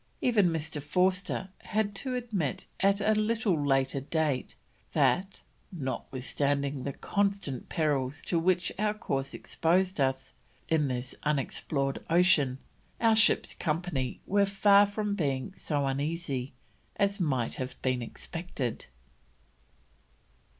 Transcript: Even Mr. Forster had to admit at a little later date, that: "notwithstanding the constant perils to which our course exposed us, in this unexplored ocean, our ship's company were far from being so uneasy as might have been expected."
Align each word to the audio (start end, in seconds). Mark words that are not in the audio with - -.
Even 0.19 0.49
Mr. 0.49 0.81
Forster 0.81 1.49
had 1.59 1.93
to 1.93 2.15
admit 2.15 2.65
at 2.79 3.01
a 3.01 3.13
little 3.13 3.63
later 3.63 3.99
date, 3.99 4.55
that: 4.93 5.43
"notwithstanding 5.71 6.85
the 6.85 6.93
constant 6.93 7.69
perils 7.69 8.23
to 8.23 8.39
which 8.39 8.71
our 8.79 8.95
course 8.95 9.35
exposed 9.35 9.99
us, 9.99 10.33
in 10.67 10.87
this 10.87 11.13
unexplored 11.21 12.03
ocean, 12.09 12.57
our 12.99 13.15
ship's 13.15 13.53
company 13.53 14.19
were 14.25 14.43
far 14.47 14.87
from 14.87 15.13
being 15.13 15.53
so 15.55 15.85
uneasy 15.85 16.53
as 16.95 17.19
might 17.19 17.53
have 17.61 17.79
been 17.83 18.01
expected." 18.01 18.87